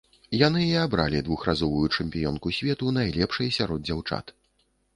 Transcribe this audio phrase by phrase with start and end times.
[0.47, 4.37] Яны і абралі двухразовую чэмпіёнку свету найлепшай сярод дзяўчат.